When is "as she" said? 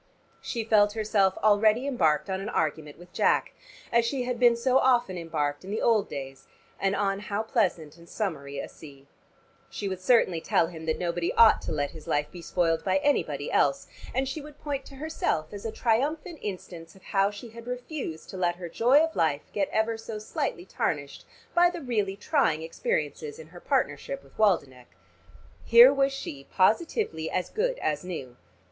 3.91-4.23